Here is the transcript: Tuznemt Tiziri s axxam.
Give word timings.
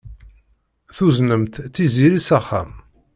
Tuznemt 0.95 1.53
Tiziri 1.73 2.19
s 2.27 2.29
axxam. 2.37 2.71